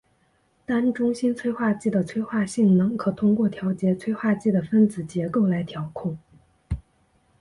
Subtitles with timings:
[0.65, 6.17] 单中心催化剂的催化性能可通过调节催化剂的分子结构来调控。